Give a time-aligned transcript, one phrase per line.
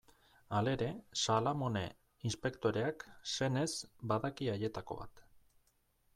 [0.59, 0.87] Halere,
[1.23, 1.83] Salamone
[2.31, 3.69] inspektoreak, senez,
[4.15, 5.25] badaki haietako bat.